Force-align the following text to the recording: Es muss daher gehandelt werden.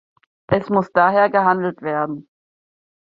Es 0.47 0.67
muss 0.71 0.91
daher 0.93 1.29
gehandelt 1.29 1.83
werden. 1.83 2.27